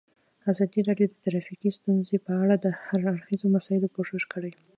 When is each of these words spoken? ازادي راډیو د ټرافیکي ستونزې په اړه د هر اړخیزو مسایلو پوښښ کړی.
ازادي 0.51 0.79
راډیو 0.89 1.07
د 1.09 1.15
ټرافیکي 1.23 1.69
ستونزې 1.77 2.17
په 2.25 2.31
اړه 2.41 2.55
د 2.59 2.65
هر 2.83 2.99
اړخیزو 3.13 3.47
مسایلو 3.55 3.93
پوښښ 3.95 4.23
کړی. 4.33 4.51